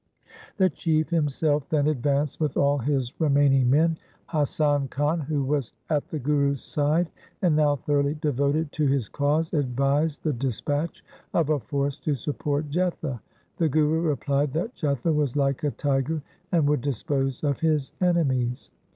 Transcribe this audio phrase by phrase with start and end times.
[0.57, 3.99] The Chief himself then advanced with all his remaining men.
[4.31, 7.11] Hasan Khan, who was at the Guru's side
[7.43, 12.67] and now thoroughly devoted to his cause, advised the dispatch of a force to support
[12.71, 13.19] Jetha.
[13.57, 18.71] The Guru replied that Jetha was like a tiger, and would dispose of his enemies.